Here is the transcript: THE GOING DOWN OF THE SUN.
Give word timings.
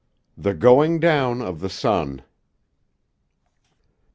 THE 0.35 0.55
GOING 0.55 0.99
DOWN 0.99 1.43
OF 1.43 1.59
THE 1.59 1.69
SUN. 1.69 2.23